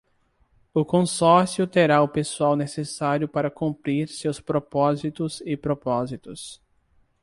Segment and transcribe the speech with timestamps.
[0.73, 6.59] O consórcio terá o pessoal necessário para cumprir seus propósitos e propósitos.